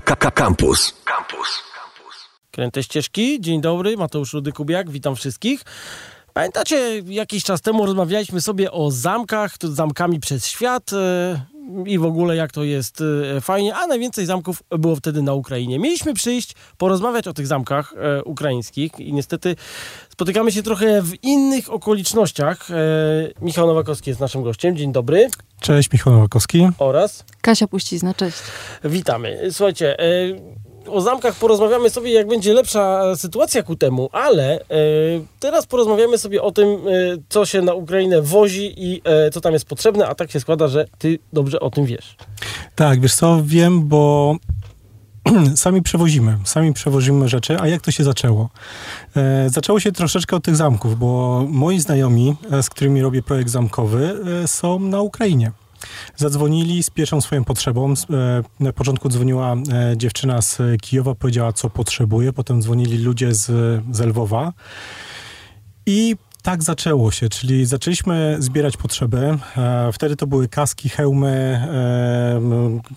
[0.00, 0.94] Campus.
[1.04, 1.62] Campus.
[2.50, 5.64] Kręte ścieżki, dzień dobry, Mateusz Rudy-Kubiak, witam wszystkich.
[6.32, 10.90] Pamiętacie, jakiś czas temu rozmawialiśmy sobie o zamkach, to zamkami przez świat
[11.86, 13.02] i w ogóle jak to jest
[13.36, 15.78] e, fajnie, a najwięcej zamków było wtedy na Ukrainie.
[15.78, 19.56] Mieliśmy przyjść, porozmawiać o tych zamkach e, ukraińskich i niestety
[20.08, 22.68] spotykamy się trochę w innych okolicznościach.
[23.42, 25.28] Michał Nowakowski jest naszym gościem, dzień dobry.
[25.60, 26.68] Cześć, Michał Nowakowski.
[26.78, 27.24] Oraz?
[27.40, 28.38] Kasia Puścizna, cześć.
[28.84, 29.40] Witamy.
[29.50, 29.96] Słuchajcie,
[30.90, 34.64] o zamkach porozmawiamy sobie, jak będzie lepsza sytuacja ku temu, ale e,
[35.40, 36.78] teraz porozmawiamy sobie o tym, e,
[37.28, 40.68] co się na Ukrainę wozi i e, co tam jest potrzebne, a tak się składa,
[40.68, 42.16] że ty dobrze o tym wiesz.
[42.74, 44.36] Tak, wiesz co, wiem, bo
[45.56, 48.48] sami przewozimy, sami przewozimy rzeczy, a jak to się zaczęło?
[49.16, 53.50] E, zaczęło się troszeczkę od tych zamków, bo moi znajomi, e, z którymi robię projekt
[53.50, 54.14] zamkowy,
[54.44, 55.52] e, są na Ukrainie.
[56.16, 57.92] Zadzwonili z pierwszą swoją potrzebą.
[57.92, 62.32] E, na początku dzwoniła e, dziewczyna z Kijowa, powiedziała, co potrzebuje.
[62.32, 63.46] Potem dzwonili ludzie z,
[63.92, 64.52] z Lwowa.
[65.86, 66.16] I
[66.48, 69.38] tak zaczęło się, czyli zaczęliśmy zbierać potrzeby.
[69.56, 71.28] E, wtedy to były kaski, hełmy,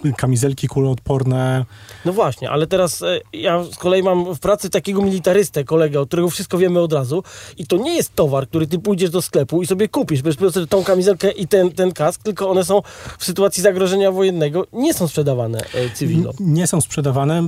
[0.06, 1.66] e, kamizelki kuloodporne.
[2.06, 6.08] No właśnie, ale teraz e, ja z kolei mam w pracy takiego militarystę, kolegę, od
[6.08, 7.24] którego wszystko wiemy od razu
[7.58, 10.38] i to nie jest towar, który ty pójdziesz do sklepu i sobie kupisz, bez
[10.70, 12.82] tą kamizelkę i ten, ten kask, tylko one są
[13.20, 15.62] w sytuacji zagrożenia wojennego, nie są sprzedawane
[15.94, 16.32] cywilno.
[16.40, 17.48] Nie są sprzedawane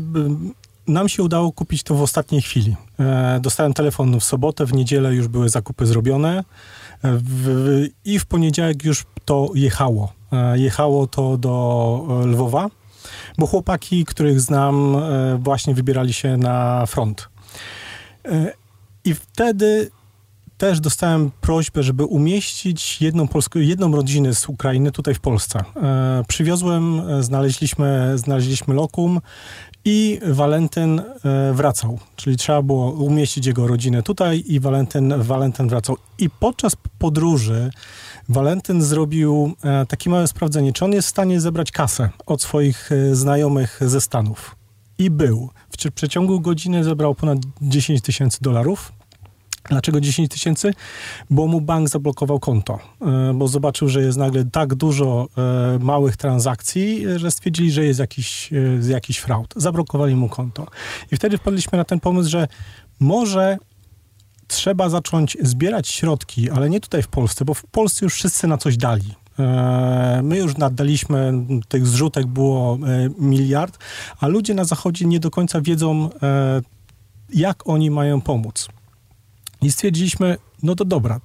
[0.87, 2.75] nam się udało kupić to w ostatniej chwili.
[2.99, 6.43] E, dostałem telefon w sobotę, w niedzielę już były zakupy zrobione e,
[7.03, 10.13] w, i w poniedziałek już to jechało.
[10.31, 12.69] E, jechało to do Lwowa,
[13.37, 14.95] bo chłopaki, których znam,
[15.39, 17.29] właśnie wybierali się na front.
[19.05, 19.91] I wtedy
[20.63, 25.59] też dostałem prośbę, żeby umieścić jedną, polską, jedną rodzinę z Ukrainy tutaj w Polsce.
[25.75, 29.19] E, przywiozłem, znaleźliśmy, znaleźliśmy lokum
[29.85, 35.97] i Walentyn e, wracał, czyli trzeba było umieścić jego rodzinę tutaj i Walentyn, Walentyn wracał.
[36.19, 37.71] I podczas podróży
[38.29, 42.91] Walentyn zrobił e, takie małe sprawdzenie, czy on jest w stanie zebrać kasę od swoich
[42.91, 44.55] e, znajomych ze Stanów.
[44.97, 45.49] I był.
[45.69, 48.91] W przeciągu godziny zebrał ponad 10 tysięcy dolarów.
[49.69, 50.73] Dlaczego 10 tysięcy?
[51.29, 56.17] Bo mu bank zablokował konto, e, bo zobaczył, że jest nagle tak dużo e, małych
[56.17, 59.53] transakcji, że stwierdzili, że jest jakiś, e, jakiś fraud.
[59.55, 60.67] Zablokowali mu konto.
[61.11, 62.47] I wtedy wpadliśmy na ten pomysł, że
[62.99, 63.57] może
[64.47, 68.57] trzeba zacząć zbierać środki, ale nie tutaj w Polsce, bo w Polsce już wszyscy na
[68.57, 69.15] coś dali.
[70.23, 71.33] My już nadaliśmy,
[71.67, 72.77] tych zrzutek było
[73.19, 73.77] miliard,
[74.19, 76.09] a ludzie na zachodzie nie do końca wiedzą,
[77.29, 78.69] jak oni mają pomóc.
[79.63, 81.19] I stwierdziliśmy, no to dobra,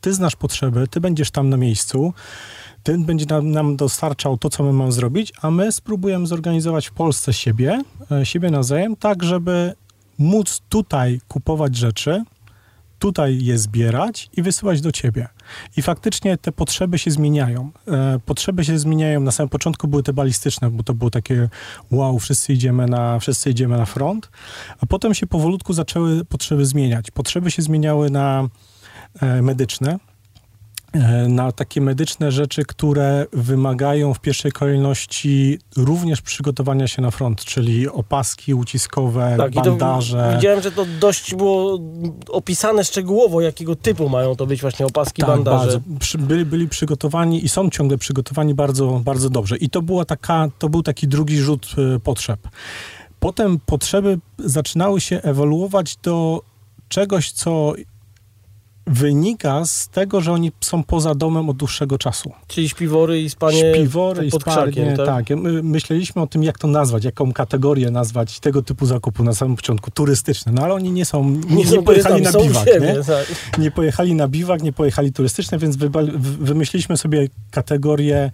[0.00, 2.12] ty znasz potrzeby, ty będziesz tam na miejscu,
[2.82, 6.92] ty będzie nam, nam dostarczał to, co my mamy zrobić, a my spróbujemy zorganizować w
[6.92, 9.74] Polsce siebie, e, siebie nawzajem, tak, żeby
[10.18, 12.24] móc tutaj kupować rzeczy,
[12.98, 15.28] tutaj je zbierać i wysyłać do ciebie.
[15.76, 17.70] I faktycznie te potrzeby się zmieniają.
[17.88, 19.20] E, potrzeby się zmieniają.
[19.20, 21.48] Na samym początku były te balistyczne, bo to było takie
[21.90, 24.30] wow, wszyscy idziemy na, wszyscy idziemy na front.
[24.80, 27.10] A potem się powolutku zaczęły potrzeby zmieniać.
[27.10, 28.48] Potrzeby się zmieniały na
[29.20, 29.98] e, medyczne,
[31.28, 37.88] na takie medyczne rzeczy, które wymagają w pierwszej kolejności również przygotowania się na front, czyli
[37.88, 40.32] opaski uciskowe, tak, bandaże.
[40.36, 41.80] widziałem, że to dość było
[42.28, 45.66] opisane szczegółowo, jakiego typu mają to być właśnie opaski, tak, bandaże.
[45.66, 45.80] Bardzo.
[45.98, 49.56] Przy, byli, byli przygotowani i są ciągle przygotowani bardzo, bardzo dobrze.
[49.56, 52.40] I to, była taka, to był taki drugi rzut y, potrzeb.
[53.20, 56.42] Potem potrzeby zaczynały się ewoluować do
[56.88, 57.72] czegoś, co
[58.86, 62.32] wynika z tego, że oni są poza domem od dłuższego czasu.
[62.46, 65.06] Czyli śpiwory i spanie Śpiwory pod i krzakiem, tak?
[65.06, 65.30] tak.
[65.30, 69.56] My myśleliśmy o tym, jak to nazwać, jaką kategorię nazwać tego typu zakupu na samym
[69.56, 70.52] początku, turystyczne.
[70.52, 73.04] No ale oni nie są, nie, nie, nie pojechali na biwak, siebie, nie?
[73.04, 73.58] Tak.
[73.58, 75.90] nie pojechali na biwak, nie pojechali turystyczne, więc wy,
[76.40, 78.30] wymyśliliśmy sobie kategorię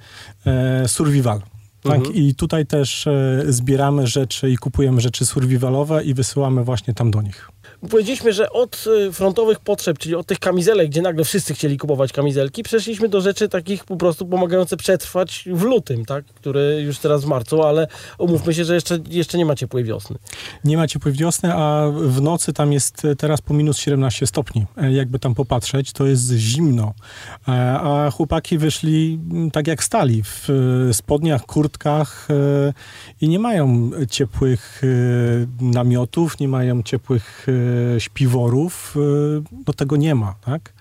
[0.47, 1.41] e, survival.
[1.83, 2.15] Tak, mhm.
[2.15, 7.23] i tutaj też e, zbieramy rzeczy i kupujemy rzeczy survivalowe i wysyłamy właśnie tam do
[7.23, 7.51] nich
[7.91, 12.13] powiedzieliśmy, że od y, frontowych potrzeb, czyli od tych kamizelek, gdzie nagle wszyscy chcieli kupować
[12.13, 16.25] kamizelki, przeszliśmy do rzeczy takich po prostu pomagające przetrwać w lutym, tak?
[16.25, 17.89] który już teraz w marcu, ale
[18.19, 20.17] umówmy się, że jeszcze, jeszcze nie ma ciepłej wiosny.
[20.65, 24.67] Nie ma ciepłej wiosny, a w nocy tam jest teraz po minus 17 stopni.
[24.77, 26.95] E, jakby tam popatrzeć, to jest zimno.
[27.49, 30.49] E, a chłopaki wyszli mm, tak jak stali, w
[30.93, 32.73] spodniach, kurtkach e,
[33.21, 34.83] i nie mają ciepłych
[35.61, 37.47] namiotów, nie mają ciepłych
[37.99, 39.01] śpiworów, y,
[39.67, 40.73] no tego nie ma, tak?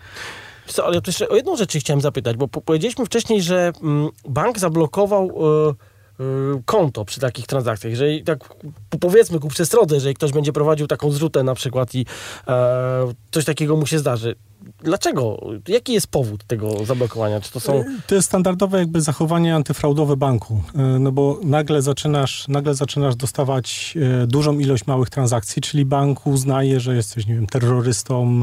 [0.67, 5.29] Co, ale jeszcze o jedną rzecz chciałem zapytać, bo powiedzieliśmy wcześniej, że mm, bank zablokował
[5.69, 5.73] y,
[6.65, 7.91] konto przy takich transakcjach.
[7.91, 8.55] Jeżeli tak
[8.99, 12.05] powiedzmy ku przestrodze, jeżeli ktoś będzie prowadził taką zrzutę na przykład i
[12.47, 14.35] e, coś takiego mu się zdarzy,
[14.83, 15.39] Dlaczego?
[15.67, 17.41] Jaki jest powód tego zablokowania?
[17.41, 17.83] Czy to są...
[18.07, 23.97] To jest standardowe jakby zachowanie antyfraudowe banku, e, no bo nagle zaczynasz, nagle zaczynasz dostawać
[24.23, 28.41] e, dużą ilość małych transakcji, czyli bank uznaje, że jesteś, nie wiem, terrorystą,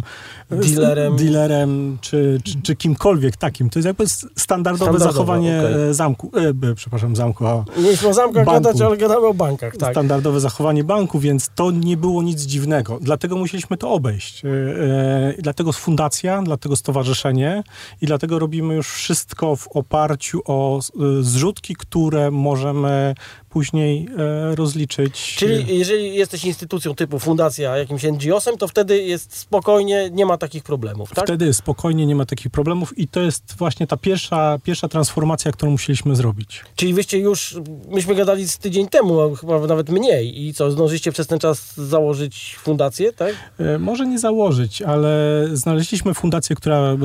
[0.50, 3.70] e, dealerem, dealerem czy, czy, czy kimkolwiek takim.
[3.70, 5.94] To jest jakby standardowe, standardowe zachowanie okay.
[5.94, 6.30] zamku,
[6.62, 8.62] e, przepraszam, zamku, a Nie jest o zamkach banku.
[8.62, 9.90] gadać, ale gadamy o bankach, tak.
[9.90, 12.98] Standardowe zachowanie banku, więc to nie było nic dziwnego.
[13.00, 14.44] Dlatego musieliśmy to obejść.
[14.44, 17.62] E, dlatego z fundacji fundacja, dlatego stowarzyszenie
[18.00, 23.14] i dlatego robimy już wszystko w oparciu o y, zrzutki, które możemy
[23.56, 25.34] później e, rozliczyć.
[25.38, 30.62] Czyli jeżeli jesteś instytucją typu fundacja, jakimś NGO-sem, to wtedy jest spokojnie, nie ma takich
[30.62, 31.24] problemów, tak?
[31.24, 35.70] Wtedy spokojnie nie ma takich problemów i to jest właśnie ta pierwsza, pierwsza transformacja, którą
[35.70, 36.64] musieliśmy zrobić.
[36.76, 37.56] Czyli wyście już,
[37.88, 42.56] myśmy gadali z tydzień temu, chyba nawet mniej i co, zdążyliście przez ten czas założyć
[42.58, 43.34] fundację, tak?
[43.58, 46.96] E, może nie założyć, ale znaleźliśmy fundację, która e,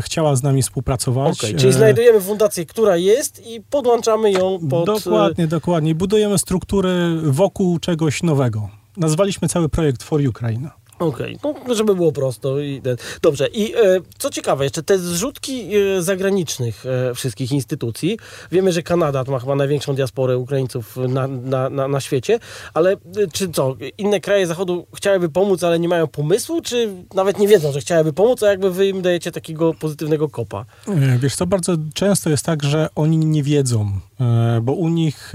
[0.00, 1.38] chciała z nami współpracować.
[1.38, 4.86] Okay, czyli znajdujemy fundację, która jest i podłączamy ją pod...
[4.86, 8.68] Dokładnie, dokładnie budujemy struktury wokół czegoś nowego.
[8.96, 10.70] Nazwaliśmy cały projekt For Ukraine.
[10.98, 11.62] Okej, okay.
[11.68, 12.60] no, żeby było prosto.
[12.60, 12.82] I,
[13.22, 13.78] dobrze, i e,
[14.18, 18.18] co ciekawe, jeszcze te zrzutki e, zagranicznych e, wszystkich instytucji.
[18.52, 22.38] Wiemy, że Kanada ma chyba największą diasporę Ukraińców na, na, na, na świecie,
[22.74, 22.96] ale e,
[23.32, 27.72] czy co, inne kraje Zachodu chciałyby pomóc, ale nie mają pomysłu, czy nawet nie wiedzą,
[27.72, 30.64] że chciałyby pomóc, a jakby wy im dajecie takiego pozytywnego kopa?
[30.88, 35.32] E, wiesz co, bardzo często jest tak, że oni nie wiedzą, e, bo u nich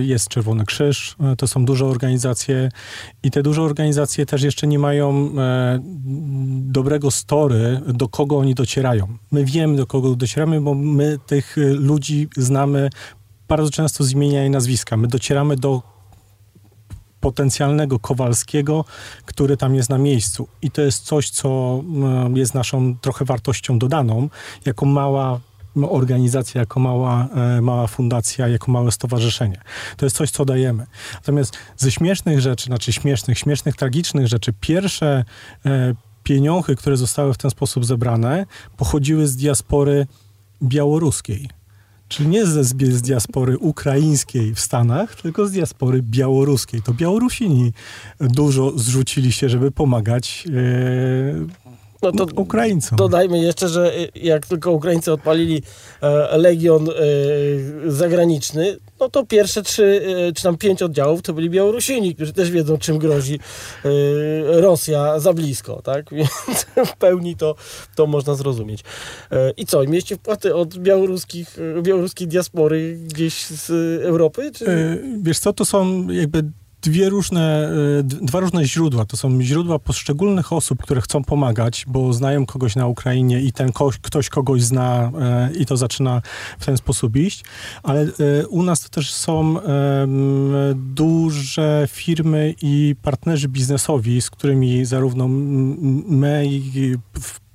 [0.00, 2.68] jest Czerwony Krzyż, to są duże organizacje
[3.22, 5.80] i te duże organizacje też jeszcze nie mają mają e,
[6.78, 9.18] dobrego story, do kogo oni docierają.
[9.30, 12.90] My wiemy, do kogo docieramy, bo my tych ludzi znamy
[13.48, 14.96] bardzo często z imienia i nazwiska.
[14.96, 15.82] My docieramy do
[17.20, 18.84] potencjalnego Kowalskiego,
[19.24, 20.48] który tam jest na miejscu.
[20.62, 21.48] I to jest coś, co
[22.34, 24.28] e, jest naszą trochę wartością dodaną,
[24.66, 25.40] jako mała
[25.84, 29.60] organizacja, jako mała, e, mała fundacja, jako małe stowarzyszenie.
[29.96, 30.86] To jest coś, co dajemy.
[31.14, 35.24] Natomiast ze śmiesznych rzeczy, znaczy śmiesznych, śmiesznych, tragicznych rzeczy, pierwsze
[35.66, 38.46] e, pieniądze, które zostały w ten sposób zebrane,
[38.76, 40.06] pochodziły z diaspory
[40.62, 41.48] białoruskiej.
[42.08, 46.82] Czyli nie z, z diaspory ukraińskiej w Stanach, tylko z diaspory białoruskiej.
[46.82, 47.72] To Białorusini
[48.20, 51.68] dużo zrzucili się, żeby pomagać e,
[52.02, 52.98] no to Ukraińcom.
[52.98, 55.62] Dodajmy jeszcze, że jak tylko Ukraińcy odpalili
[56.02, 56.92] e, legion e,
[57.90, 62.50] zagraniczny, no to pierwsze trzy, e, czy tam pięć oddziałów to byli Białorusini, którzy też
[62.50, 63.40] wiedzą, czym grozi
[64.46, 66.10] Rosja za blisko, tak?
[66.14, 67.54] Więc w pełni to,
[67.94, 68.80] to można zrozumieć.
[69.56, 73.70] I co, mieliście wpłaty od białoruskich, białoruskiej diaspory gdzieś z
[74.02, 74.50] Europy?
[74.54, 74.98] Czy?
[75.22, 76.42] Wiesz co, to są jakby
[76.82, 79.04] dwie różne, e, dwa różne źródła.
[79.04, 83.72] To są źródła poszczególnych osób, które chcą pomagać, bo znają kogoś na Ukrainie i ten
[84.02, 86.22] ktoś kogoś zna e, i to zaczyna
[86.58, 87.44] w ten sposób iść.
[87.82, 89.56] Ale e, u nas to też są
[90.74, 96.44] duże firmy i partnerzy biznesowi, z którymi zarówno my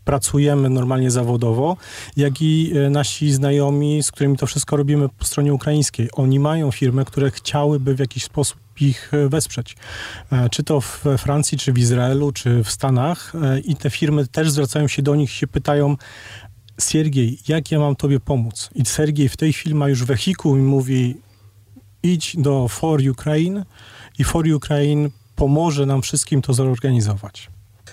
[0.05, 1.77] pracujemy normalnie zawodowo,
[2.17, 6.09] jak i nasi znajomi, z którymi to wszystko robimy po stronie ukraińskiej.
[6.13, 9.75] Oni mają firmy, które chciałyby w jakiś sposób ich wesprzeć.
[10.31, 13.33] E, czy to w Francji, czy w Izraelu, czy w Stanach.
[13.35, 15.95] E, I te firmy też zwracają się do nich, się pytają,
[16.81, 18.69] Siergiej, jak ja mam tobie pomóc?
[18.75, 21.17] I Sergiej w tej chwili ma już wehikuł i mówi,
[22.03, 23.65] idź do For Ukraine
[24.19, 27.49] i For Ukraine pomoże nam wszystkim to zorganizować.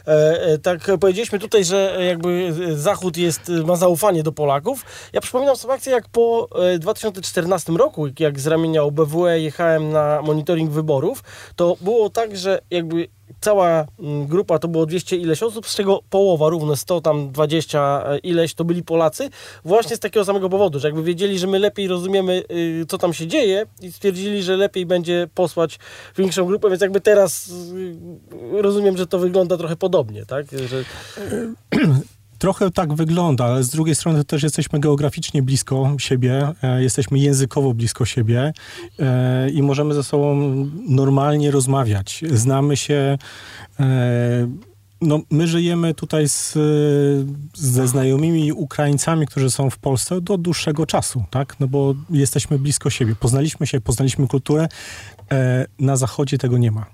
[0.06, 4.84] E, e, tak powiedzieliśmy tutaj, że jakby Zachód jest, ma zaufanie do Polaków.
[5.12, 10.22] Ja przypominam sobie akcję, jak po 2014 e, roku, jak z ramienia OBWE jechałem na
[10.22, 11.22] monitoring wyborów,
[11.56, 13.08] to było tak, że jakby
[13.40, 18.04] cała mm, grupa to było 200 ileś osób, z czego połowa, równe 100, tam 20
[18.06, 19.30] e, ileś to byli Polacy,
[19.64, 23.12] właśnie z takiego samego powodu, że jakby wiedzieli, że my lepiej rozumiemy, y, co tam
[23.12, 25.78] się dzieje i stwierdzili, że lepiej będzie posłać
[26.16, 30.46] większą grupę, więc jakby teraz y, rozumiem, że to wygląda trochę podobnie, tak?
[30.68, 30.84] Że...
[32.40, 37.74] Trochę tak wygląda, ale z drugiej strony też jesteśmy geograficznie blisko siebie, e, jesteśmy językowo
[37.74, 38.52] blisko siebie
[38.98, 40.36] e, i możemy ze sobą
[40.88, 42.24] normalnie rozmawiać.
[42.32, 43.18] Znamy się.
[43.80, 44.48] E,
[45.00, 46.58] no, my żyjemy tutaj z,
[47.54, 51.60] ze znajomymi Ukraińcami, którzy są w Polsce do dłuższego czasu, tak?
[51.60, 53.14] No bo jesteśmy blisko siebie.
[53.20, 54.68] Poznaliśmy się, poznaliśmy kulturę.
[55.78, 56.86] Na zachodzie tego nie ma.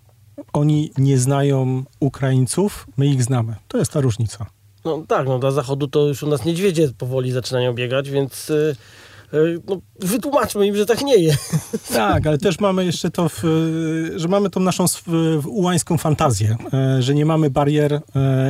[0.52, 3.56] Oni nie znają Ukraińców, my ich znamy.
[3.68, 4.46] To jest ta różnica.
[4.86, 8.50] No tak, no do zachodu to już u nas niedźwiedzie powoli zaczynają biegać, więc...
[8.50, 8.76] Y,
[9.68, 11.56] no, wytłumaczmy im, że tak nie jest.
[11.94, 13.42] Tak, ale też mamy jeszcze to, w,
[14.16, 14.84] że mamy tą naszą
[15.46, 16.56] ułańską fantazję,
[17.00, 18.00] że nie mamy barier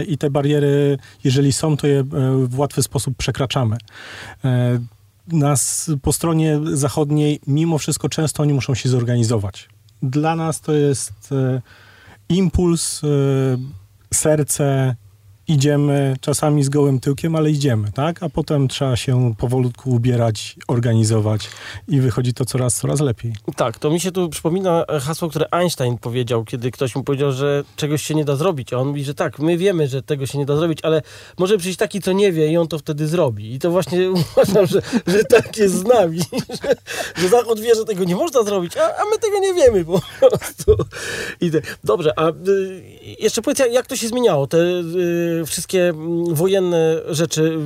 [0.09, 2.05] i te bariery, jeżeli są, to je
[2.45, 3.77] w łatwy sposób przekraczamy
[5.29, 9.69] nas po stronie zachodniej, mimo wszystko często oni muszą się zorganizować.
[10.03, 11.31] Dla nas to jest
[12.29, 13.03] impuls,
[14.15, 14.97] serce,
[15.49, 18.23] idziemy czasami z gołym tyłkiem, ale idziemy, tak?
[18.23, 21.51] A potem trzeba się powolutku ubierać, organizować
[21.89, 23.33] i wychodzi to coraz, coraz lepiej.
[23.57, 27.65] Tak, to mi się tu przypomina hasło, które Einstein powiedział, kiedy ktoś mu powiedział, że
[27.77, 28.73] czegoś się nie da zrobić.
[28.73, 31.03] A on mówi, że tak, my wiemy, że tego się nie da zrobić, ale
[31.39, 33.55] może przyjść taki, co nie wie i on to wtedy zrobi.
[33.55, 36.19] I to właśnie uważam, że, że tak jest z nami,
[36.63, 36.75] że,
[37.17, 40.01] że Zachód wie, że tego nie można zrobić, a, a my tego nie wiemy po
[40.21, 40.77] prostu.
[41.41, 42.83] I te, dobrze, a y,
[43.19, 44.47] jeszcze powiedz, jak to się zmieniało?
[44.47, 47.59] Te y, wszystkie mm, wojenne rzeczy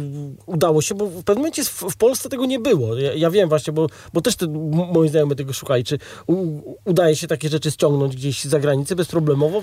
[0.46, 2.96] udało się, bo w pewnym momencie w, Polsce tego nie było.
[2.96, 4.46] Ja, ja wiem właśnie, bo, bo też te,
[4.92, 5.84] moi znajomi tego szukali.
[5.84, 9.62] Czy u, udaje się takie rzeczy ściągnąć gdzieś za granicę bezproblemowo?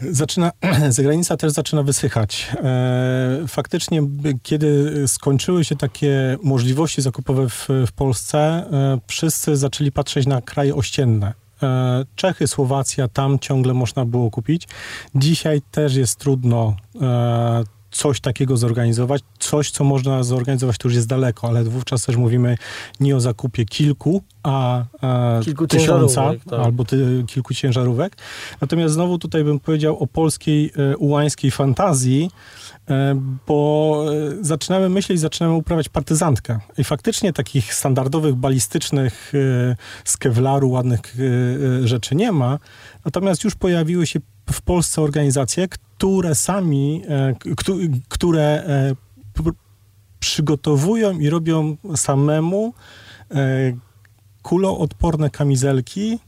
[0.00, 0.52] Zaczyna,
[0.88, 2.48] zagranica też zaczyna wysychać.
[2.62, 4.02] E, faktycznie,
[4.42, 10.74] kiedy skończyły się takie możliwości zakupowe w, w Polsce, e, wszyscy zaczęli patrzeć na kraje
[10.74, 11.43] ościenne.
[11.64, 14.68] E, Czechy, Słowacja, tam ciągle można było kupić.
[15.14, 19.22] Dzisiaj też jest trudno e, coś takiego zorganizować.
[19.38, 22.56] Coś, co można zorganizować, to już jest daleko, ale wówczas też mówimy
[23.00, 26.60] nie o zakupie kilku, a, a kilku tysiąca tak.
[26.60, 28.16] albo ty, kilku ciężarówek.
[28.60, 32.30] Natomiast znowu tutaj bym powiedział o polskiej, e, ułańskiej fantazji,
[32.90, 34.04] E, bo
[34.40, 36.58] e, zaczynamy myśleć, zaczynamy uprawiać partyzantkę.
[36.78, 41.00] I faktycznie takich standardowych, balistycznych, e, z kewlaru ładnych
[41.84, 42.58] rzeczy nie ma.
[43.04, 44.20] Natomiast już pojawiły się
[44.52, 47.02] w Polsce organizacje, które sami,
[48.08, 48.64] które
[50.20, 52.74] przygotowują i robią samemu
[54.42, 56.18] kuloodporne kamizelki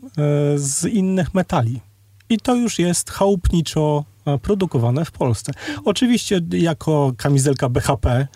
[0.56, 1.80] z innych metali.
[2.28, 5.52] I to już jest chałupniczo E, produkowane w Polsce.
[5.85, 8.26] Oczywiście jako kamizelka BHP,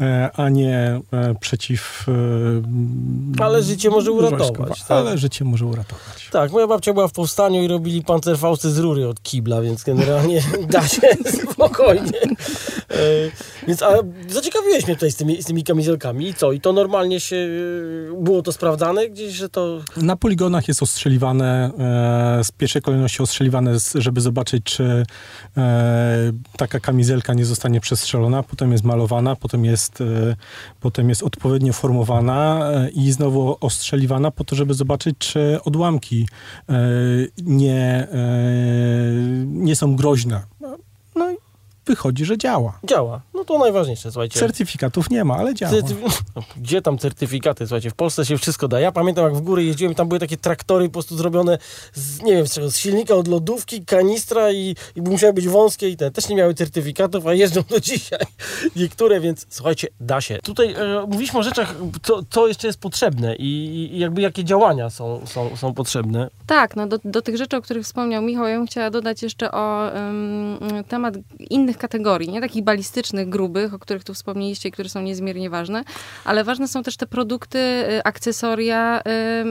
[0.00, 2.06] e, a nie e, przeciw...
[3.40, 4.78] Ale życie może uratować.
[4.80, 4.90] Tak.
[4.90, 6.28] Ale życie może uratować.
[6.32, 10.42] Tak, moja babcia była w powstaniu i robili pancerfausty z rury od kibla, więc generalnie
[10.70, 11.00] da się
[11.52, 12.20] spokojnie.
[13.66, 13.92] Więc a
[14.28, 16.52] zaciekawiłeś mnie tutaj z tymi, z tymi kamizelkami i co?
[16.52, 17.48] I to normalnie się,
[18.18, 19.80] było to sprawdzane gdzieś, że to...
[19.96, 21.70] Na poligonach jest ostrzeliwane,
[22.42, 25.04] z pierwszej kolejności ostrzeliwane, żeby zobaczyć, czy e,
[26.56, 30.36] taka kamizelka nie zostanie przestrzelona, potem jest malowana, potem jest, e,
[30.80, 36.28] potem jest odpowiednio formowana e, i znowu ostrzeliwana po to, żeby zobaczyć, czy odłamki
[36.68, 36.74] e,
[37.42, 38.08] nie, e,
[39.46, 40.42] nie są groźne.
[41.90, 42.78] Wychodzi, że działa.
[42.84, 43.20] Działa.
[43.34, 44.40] No to najważniejsze, słuchajcie.
[44.40, 45.72] Certyfikatów nie ma, ale działa.
[46.36, 47.66] No, gdzie tam certyfikaty?
[47.66, 48.80] Słuchajcie, w Polsce się wszystko da.
[48.80, 51.58] Ja pamiętam, jak w góry jeździłem, tam były takie traktory po prostu zrobione
[51.92, 55.88] z, nie wiem z czego, z silnika od lodówki, kanistra i, i musiały być wąskie
[55.88, 58.18] i te też nie miały certyfikatów, a jeżdżą do dzisiaj
[58.76, 60.38] niektóre, więc słuchajcie, da się.
[60.42, 63.44] Tutaj e, mówiliśmy o rzeczach, co, co jeszcze jest potrzebne i,
[63.94, 66.30] i, jakby jakie działania są, są, są potrzebne.
[66.46, 69.52] Tak, no do, do tych rzeczy, o których wspomniał Michał, ja bym chciała dodać jeszcze
[69.52, 74.88] o um, temat innych kategorii, nie takich balistycznych, grubych, o których tu wspomnieliście i które
[74.88, 75.84] są niezmiernie ważne,
[76.24, 79.02] ale ważne są też te produkty, y, akcesoria y,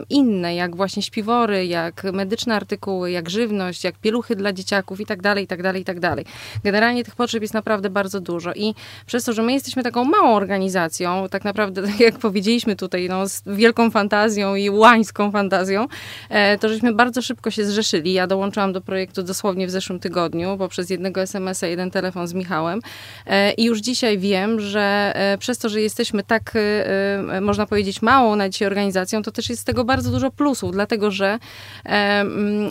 [0.09, 5.21] inne, jak właśnie śpiwory, jak medyczne artykuły, jak żywność, jak pieluchy dla dzieciaków i tak
[5.21, 6.25] dalej, i tak dalej, i tak dalej.
[6.63, 10.35] Generalnie tych potrzeb jest naprawdę bardzo dużo i przez to, że my jesteśmy taką małą
[10.35, 15.87] organizacją, tak naprawdę, tak jak powiedzieliśmy tutaj, no, z wielką fantazją i łańską fantazją,
[16.29, 18.13] e, to żeśmy bardzo szybko się zrzeszyli.
[18.13, 22.79] Ja dołączyłam do projektu dosłownie w zeszłym tygodniu, poprzez jednego SMS-a, jeden telefon z Michałem
[23.25, 28.01] e, i już dzisiaj wiem, że e, przez to, że jesteśmy tak, e, można powiedzieć,
[28.01, 31.39] małą na dzisiaj organizacją, to też jest z tego bardzo dużo plusów, dlatego że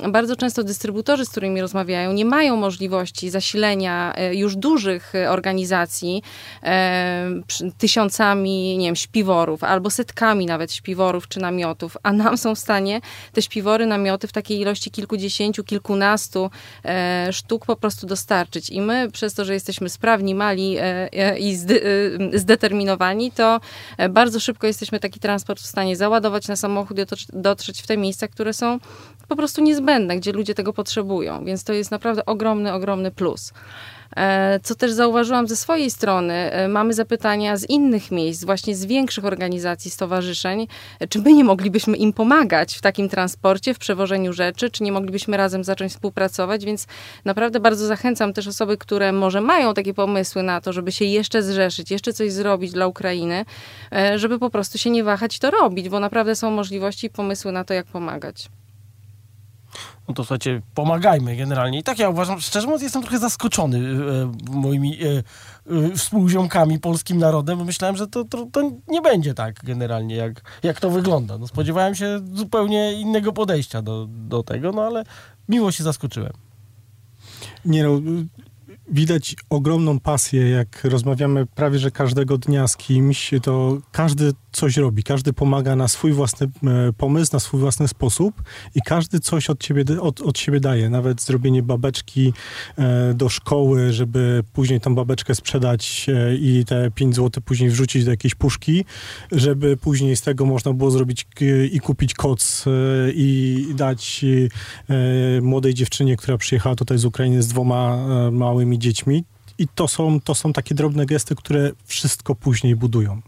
[0.08, 6.22] bardzo często dystrybutorzy, z którymi rozmawiają, nie mają możliwości zasilenia już dużych organizacji
[7.78, 13.00] tysiącami, nie wiem, śpiworów albo setkami nawet śpiworów czy namiotów, a nam są w stanie
[13.32, 16.50] te śpiwory, namioty w takiej ilości kilkudziesięciu, kilkunastu
[17.32, 18.70] sztuk po prostu dostarczyć.
[18.70, 20.82] I my przez to, że jesteśmy sprawni, mali e,
[21.12, 23.60] e, i e, zdeterminowani, to
[24.10, 28.28] bardzo szybko jesteśmy taki transport w stanie załadować na samochód i dotrzeć w te miejsca,
[28.28, 28.78] które są
[29.28, 31.44] po prostu niezbędne, gdzie ludzie tego potrzebują.
[31.44, 33.52] Więc to jest naprawdę ogromny, ogromny plus.
[34.16, 38.84] E, co też zauważyłam ze swojej strony, e, mamy zapytania z innych miejsc, właśnie z
[38.84, 40.66] większych organizacji, stowarzyszeń,
[41.00, 44.92] e, czy my nie moglibyśmy im pomagać w takim transporcie, w przewożeniu rzeczy, czy nie
[44.92, 46.86] moglibyśmy razem zacząć współpracować, więc
[47.24, 51.42] naprawdę bardzo zachęcam też osoby, które może mają takie pomysły na to, żeby się jeszcze
[51.42, 53.44] zrzeszyć, jeszcze coś zrobić dla Ukrainy,
[54.16, 57.64] żeby po prostu się nie wahać to robić, bo naprawdę są możliwości i pomysły na
[57.64, 58.48] to, jak pomagać
[60.08, 61.78] no to słuchajcie, pomagajmy generalnie.
[61.78, 65.22] I tak ja uważam, szczerze mówiąc, jestem trochę zaskoczony e, moimi e,
[65.76, 70.42] e, współziomkami, polskim narodem, bo myślałem, że to, to, to, nie będzie tak generalnie, jak,
[70.62, 71.38] jak to wygląda.
[71.38, 75.04] No, spodziewałem się zupełnie innego podejścia do, do tego, no ale
[75.48, 76.32] miło się zaskoczyłem.
[77.64, 78.00] Nie no,
[78.90, 85.02] widać ogromną pasję, jak rozmawiamy prawie że każdego dnia z kimś, to każdy coś robi,
[85.02, 88.42] każdy pomaga na swój własny e, pomysł, na swój własny sposób
[88.74, 90.90] i każdy coś od, ciebie, od, od siebie daje.
[90.90, 92.32] Nawet zrobienie babeczki
[92.78, 98.04] e, do szkoły, żeby później tą babeczkę sprzedać e, i te 5 zł później wrzucić
[98.04, 98.84] do jakiejś puszki,
[99.32, 101.26] żeby później z tego można było zrobić
[101.72, 102.64] i kupić koc
[103.14, 104.24] i dać
[105.42, 109.24] młodej dziewczynie, która przyjechała tutaj z Ukrainy z dwoma małymi dziećmi.
[109.58, 113.20] I to są, to są takie drobne gesty, które wszystko później budują.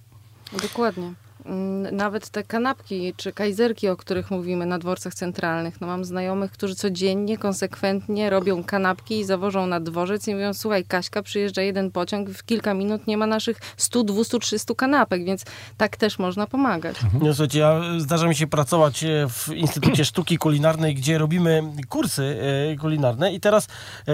[0.62, 1.12] Dokładnie.
[1.46, 5.80] Mm, nawet te kanapki czy kajzerki, o których mówimy na dworcach centralnych.
[5.80, 10.84] No mam znajomych, którzy codziennie, konsekwentnie robią kanapki i zawożą na dworzec i mówią, słuchaj
[10.84, 15.44] Kaśka, przyjeżdża jeden pociąg, w kilka minut nie ma naszych 100, 200, 300 kanapek, więc
[15.76, 17.04] tak też można pomagać.
[17.04, 17.24] Mhm.
[17.26, 22.40] No słuchajcie, ja, zdarza mi się pracować e, w Instytucie Sztuki Kulinarnej, gdzie robimy kursy
[22.72, 23.68] e, kulinarne i teraz
[24.08, 24.12] e,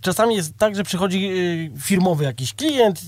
[0.00, 1.30] czasami jest tak, że przychodzi
[1.78, 3.00] firmowy jakiś klient,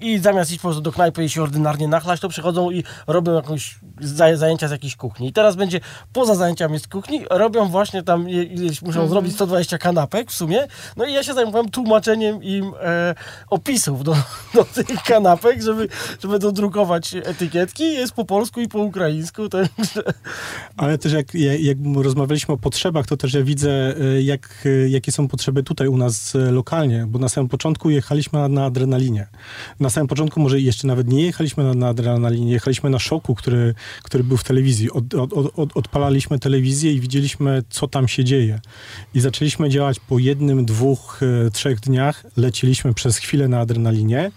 [0.00, 3.34] i zamiast iść po prostu do knajpy i się ordynarnie nachlać, to przychodzą i robią
[3.34, 5.28] jakąś zajęcia z jakiejś kuchni.
[5.28, 5.80] I teraz będzie
[6.12, 9.10] poza zajęciami z kuchni, robią właśnie tam, ileś muszą mm -hmm.
[9.10, 10.66] zrobić 120 kanapek w sumie.
[10.96, 13.14] No i ja się zajmowałem tłumaczeniem im e,
[13.50, 14.16] opisów do,
[14.54, 15.88] do tych kanapek, żeby,
[16.22, 17.84] żeby dodrukować etykietki.
[17.94, 19.48] Jest po polsku i po ukraińsku.
[19.48, 20.02] Także...
[20.76, 25.12] Ale też jak, jak rozmawialiśmy o potrzebach, to też ja widzę, e, jak, e, jakie
[25.12, 29.26] są potrzeby tutaj u nas e, lokalnie, bo na samym początku jechaliśmy na, na adrenalinie.
[29.80, 33.74] Na samym początku może jeszcze nawet nie jechaliśmy na, na adrenalinie, jechaliśmy na szoku, który
[34.02, 34.90] który był w telewizji.
[34.90, 38.60] Od, od, od, odpalaliśmy telewizję i widzieliśmy, co tam się dzieje.
[39.14, 42.24] I zaczęliśmy działać po jednym, dwóch, e, trzech dniach.
[42.36, 44.30] Leciliśmy przez chwilę na adrenalinie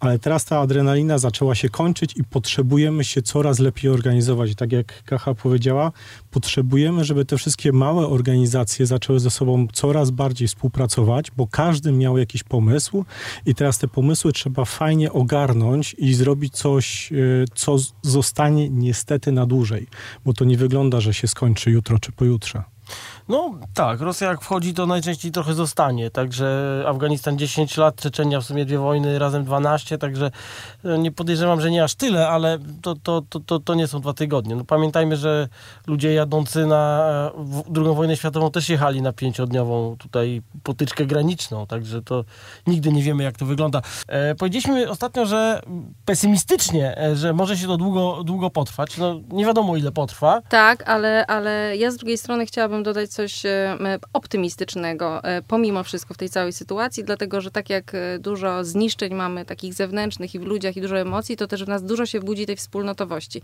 [0.00, 4.54] ale teraz ta adrenalina zaczęła się kończyć i potrzebujemy się coraz lepiej organizować.
[4.54, 5.92] Tak jak Kacha powiedziała,
[6.30, 12.18] potrzebujemy, żeby te wszystkie małe organizacje zaczęły ze sobą coraz bardziej współpracować, bo każdy miał
[12.18, 13.04] jakiś pomysł
[13.46, 17.16] i teraz te pomysły trzeba fajnie ogarnąć i zrobić coś, e,
[17.54, 19.86] co zostanie niestety na dłużej,
[20.24, 22.75] bo to nie wygląda, że się skończy jutro czy pojutrze.
[23.28, 26.10] No tak, Rosja jak wchodzi, to najczęściej trochę zostanie.
[26.10, 30.30] Także Afganistan 10 lat, Czeczenia w sumie dwie wojny, razem 12, także
[30.84, 34.00] e, nie podejrzewam, że nie aż tyle, ale to, to, to, to, to nie są
[34.00, 34.56] dwa tygodnie.
[34.56, 35.48] No, pamiętajmy, że
[35.86, 37.06] ludzie jadący na
[37.76, 42.24] II wojnę światową też jechali na pięciodniową tutaj potyczkę graniczną, także to
[42.66, 43.82] nigdy nie wiemy, jak to wygląda.
[44.08, 45.60] E, powiedzieliśmy ostatnio, że
[46.04, 48.98] pesymistycznie, e, że może się to długo, długo potrwać.
[48.98, 50.42] No nie wiadomo, ile potrwa.
[50.48, 53.78] Tak, ale, ale ja z drugiej strony chciałabym dodać coś e,
[54.12, 59.14] optymistycznego, e, pomimo wszystko w tej całej sytuacji, dlatego że tak jak e, dużo zniszczeń
[59.14, 62.20] mamy takich zewnętrznych i w ludziach i dużo emocji, to też w nas dużo się
[62.20, 63.42] budzi tej wspólnotowości.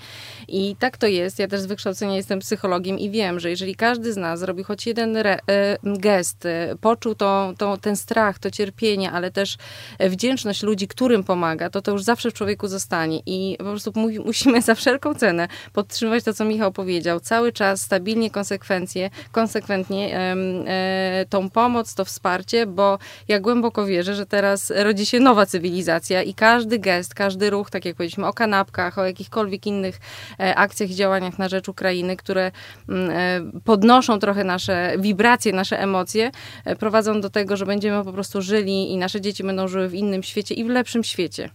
[0.48, 1.38] I tak to jest.
[1.38, 4.86] Ja też z wykształcenia jestem psychologiem i wiem, że jeżeli każdy z nas zrobi choć
[4.86, 5.38] jeden re,
[5.84, 6.44] gest,
[6.80, 9.56] poczuł to, to, ten strach, to cierpienie, ale też
[10.00, 13.22] wdzięczność ludzi, którym pomaga, to to już zawsze w człowieku zostanie.
[13.26, 13.92] I po prostu
[14.24, 17.20] musimy za wszelką cenę podtrzymywać to, co Michał powiedział.
[17.20, 24.26] Cały czas stabilnie konsekwencje, konsekwentnie e, tą pomoc, to wsparcie, bo ja głęboko wierzę, że
[24.26, 28.98] teraz rodzi się nowa cywilizacja i każdy gest, każdy ruch, tak jak powiedzieliśmy o kanapkach,
[28.98, 30.00] o jakichkolwiek innych
[30.40, 32.52] e, akcjach i działaniach na rzecz Ukrainy, które
[32.88, 36.30] mm, e, podnoszą trochę nasze wibracje, nasze emocje,
[36.78, 40.22] prowadzą do tego, że będziemy po prostu żyli i nasze dzieci będą żyły w innym
[40.22, 41.50] świecie i w lepszym świecie.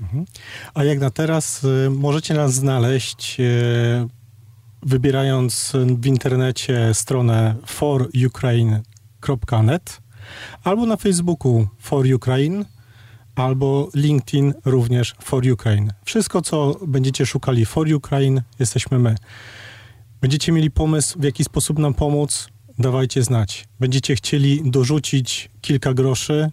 [0.00, 0.24] Mhm.
[0.74, 3.36] A jak na teraz możecie nas znaleźć
[4.82, 10.00] wybierając w internecie stronę forukraine.net
[10.64, 12.64] albo na Facebooku For Ukraine,
[13.34, 15.94] albo LinkedIn również For Ukraine.
[16.04, 19.14] Wszystko, co będziecie szukali For Ukraine, jesteśmy my.
[20.20, 23.68] Będziecie mieli pomysł, w jaki sposób nam pomóc, dawajcie znać.
[23.80, 26.50] Będziecie chcieli dorzucić kilka groszy,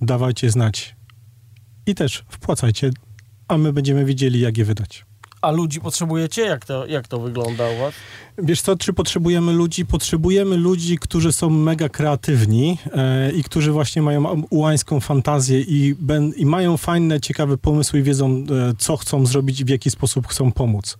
[0.00, 0.96] dawajcie znać.
[1.86, 2.90] I też wpłacajcie,
[3.48, 5.09] a my będziemy wiedzieli, jak je wydać.
[5.42, 6.42] A ludzi potrzebujecie?
[6.42, 7.94] Jak to, jak to wygląda u was?
[8.38, 9.86] Wiesz co, czy potrzebujemy ludzi?
[9.86, 16.32] Potrzebujemy ludzi, którzy są mega kreatywni e, i którzy właśnie mają ułańską fantazję i, ben,
[16.36, 18.44] i mają fajne, ciekawe pomysły i wiedzą, e,
[18.78, 20.96] co chcą zrobić i w jaki sposób chcą pomóc.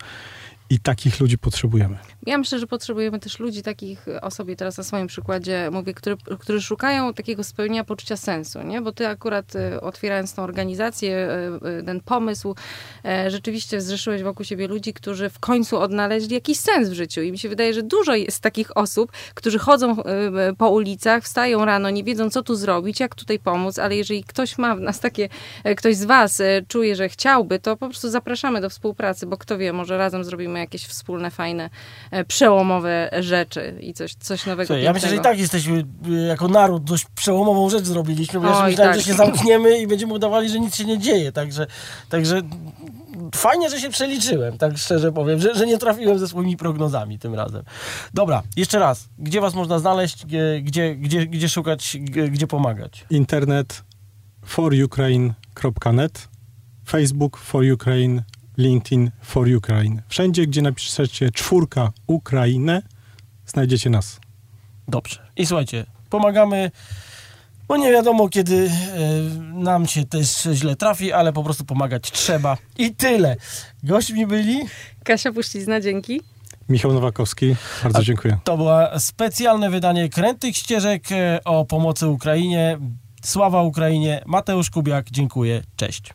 [0.70, 1.98] I takich ludzi potrzebujemy.
[2.26, 5.94] Ja myślę, że potrzebujemy też ludzi takich o sobie teraz na swoim przykładzie mówię,
[6.38, 8.80] którzy szukają takiego spełnienia poczucia sensu, nie?
[8.80, 11.28] Bo ty akurat y, otwierając tą organizację,
[11.64, 12.54] y, y, ten pomysł,
[13.04, 17.22] e, rzeczywiście zrzeszyłeś wokół siebie ludzi, którzy w końcu odnaleźli jakiś sens w życiu.
[17.22, 19.96] I mi się wydaje, że dużo jest takich osób, którzy chodzą
[20.58, 24.58] po ulicach, wstają rano, nie wiedzą, co tu zrobić, jak tutaj pomóc, ale jeżeli ktoś
[24.58, 25.28] ma w nas takie,
[25.64, 29.36] e, ktoś z was e, czuje, że chciałby, to po prostu zapraszamy do współpracy, bo
[29.36, 31.70] kto wie, może razem zrobimy jakieś wspólne, fajne
[32.10, 34.66] E, przełomowe rzeczy i coś, coś nowego.
[34.66, 38.46] Słuchaj, ja myślę, że i tak jesteśmy e, jako naród dość przełomową rzecz zrobiliśmy, bo
[38.46, 39.00] ja Oj, myślałem, tak.
[39.00, 41.32] że się zamkniemy i będziemy udawali, że nic się nie dzieje.
[41.32, 41.66] Także,
[42.08, 42.42] także
[43.34, 47.34] fajnie, że się przeliczyłem, tak szczerze powiem, że, że nie trafiłem ze swoimi prognozami tym
[47.34, 47.62] razem.
[48.14, 49.08] Dobra, jeszcze raz.
[49.18, 50.26] Gdzie was można znaleźć?
[50.26, 51.96] Gdzie, gdzie, gdzie, szukać?
[52.00, 53.06] Gdzie, gdzie pomagać?
[53.10, 53.84] Internet
[54.44, 56.28] forukraine.net
[56.86, 58.22] Facebook for Ukraine
[58.60, 60.02] LinkedIn for Ukraine.
[60.08, 62.82] Wszędzie, gdzie napiszecie czwórka Ukrainę,
[63.46, 64.20] znajdziecie nas.
[64.88, 65.26] Dobrze.
[65.36, 66.70] I słuchajcie, pomagamy,
[67.68, 69.00] bo nie wiadomo, kiedy e,
[69.54, 72.56] nam się też źle trafi, ale po prostu pomagać trzeba.
[72.78, 73.36] I tyle.
[73.82, 74.60] Gośćmi byli...
[75.04, 76.20] Kasia Puścizna, dzięki.
[76.68, 78.38] Michał Nowakowski, bardzo A- dziękuję.
[78.44, 82.78] To było specjalne wydanie Krętych Ścieżek e, o pomocy Ukrainie.
[83.24, 84.22] Sława Ukrainie.
[84.26, 85.62] Mateusz Kubiak, dziękuję.
[85.76, 86.14] Cześć.